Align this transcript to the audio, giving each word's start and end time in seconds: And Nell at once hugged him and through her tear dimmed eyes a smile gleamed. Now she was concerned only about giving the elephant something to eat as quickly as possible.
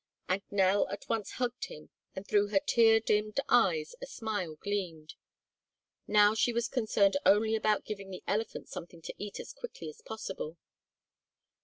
And 0.27 0.41
Nell 0.49 0.87
at 0.89 1.07
once 1.09 1.33
hugged 1.33 1.65
him 1.65 1.91
and 2.15 2.25
through 2.27 2.47
her 2.47 2.57
tear 2.59 2.99
dimmed 2.99 3.39
eyes 3.47 3.93
a 4.01 4.07
smile 4.07 4.55
gleamed. 4.55 5.13
Now 6.07 6.33
she 6.33 6.51
was 6.51 6.67
concerned 6.67 7.17
only 7.23 7.55
about 7.55 7.85
giving 7.85 8.09
the 8.09 8.23
elephant 8.25 8.67
something 8.67 9.03
to 9.03 9.13
eat 9.19 9.39
as 9.39 9.53
quickly 9.53 9.89
as 9.89 10.01
possible. 10.01 10.57